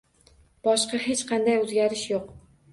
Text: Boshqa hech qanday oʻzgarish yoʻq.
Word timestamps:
Boshqa 0.67 1.03
hech 1.05 1.23
qanday 1.33 1.61
oʻzgarish 1.61 2.11
yoʻq. 2.17 2.37